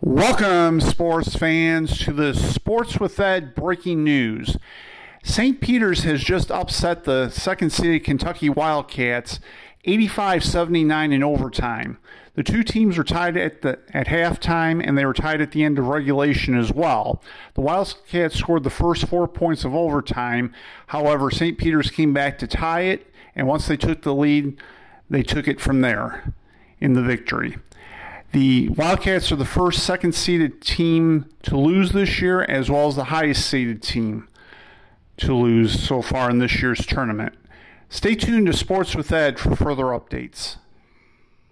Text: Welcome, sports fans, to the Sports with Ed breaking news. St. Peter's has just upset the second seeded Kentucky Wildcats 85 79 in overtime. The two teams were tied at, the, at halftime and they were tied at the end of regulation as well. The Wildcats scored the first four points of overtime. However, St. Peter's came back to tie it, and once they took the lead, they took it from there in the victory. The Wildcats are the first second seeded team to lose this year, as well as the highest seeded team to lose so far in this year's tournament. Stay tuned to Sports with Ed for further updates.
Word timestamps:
Welcome, 0.00 0.80
sports 0.80 1.36
fans, 1.36 1.98
to 2.00 2.12
the 2.12 2.34
Sports 2.34 2.98
with 2.98 3.20
Ed 3.20 3.54
breaking 3.54 4.02
news. 4.02 4.56
St. 5.22 5.60
Peter's 5.60 6.02
has 6.02 6.22
just 6.22 6.50
upset 6.50 7.04
the 7.04 7.30
second 7.30 7.70
seeded 7.70 8.02
Kentucky 8.02 8.48
Wildcats 8.48 9.38
85 9.84 10.44
79 10.44 11.12
in 11.12 11.22
overtime. 11.22 11.98
The 12.34 12.42
two 12.42 12.64
teams 12.64 12.98
were 12.98 13.04
tied 13.04 13.36
at, 13.36 13.62
the, 13.62 13.78
at 13.92 14.08
halftime 14.08 14.84
and 14.84 14.98
they 14.98 15.06
were 15.06 15.14
tied 15.14 15.40
at 15.40 15.52
the 15.52 15.62
end 15.62 15.78
of 15.78 15.86
regulation 15.86 16.58
as 16.58 16.72
well. 16.72 17.22
The 17.54 17.60
Wildcats 17.60 18.34
scored 18.34 18.64
the 18.64 18.70
first 18.70 19.06
four 19.06 19.28
points 19.28 19.64
of 19.64 19.74
overtime. 19.74 20.52
However, 20.88 21.30
St. 21.30 21.56
Peter's 21.56 21.90
came 21.90 22.12
back 22.12 22.38
to 22.38 22.48
tie 22.48 22.82
it, 22.82 23.06
and 23.36 23.46
once 23.46 23.68
they 23.68 23.76
took 23.76 24.02
the 24.02 24.14
lead, 24.14 24.60
they 25.08 25.22
took 25.22 25.46
it 25.46 25.60
from 25.60 25.82
there 25.82 26.34
in 26.80 26.94
the 26.94 27.02
victory. 27.02 27.56
The 28.34 28.68
Wildcats 28.70 29.30
are 29.30 29.36
the 29.36 29.44
first 29.44 29.84
second 29.84 30.12
seeded 30.12 30.60
team 30.60 31.26
to 31.44 31.56
lose 31.56 31.92
this 31.92 32.20
year, 32.20 32.42
as 32.42 32.68
well 32.68 32.88
as 32.88 32.96
the 32.96 33.04
highest 33.04 33.46
seeded 33.46 33.80
team 33.80 34.26
to 35.18 35.32
lose 35.32 35.80
so 35.80 36.02
far 36.02 36.28
in 36.30 36.40
this 36.40 36.60
year's 36.60 36.84
tournament. 36.84 37.36
Stay 37.88 38.16
tuned 38.16 38.48
to 38.48 38.52
Sports 38.52 38.96
with 38.96 39.12
Ed 39.12 39.38
for 39.38 39.54
further 39.54 39.84
updates. 39.84 40.56